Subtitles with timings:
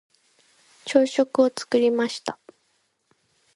[0.85, 2.39] 朝食を作りました。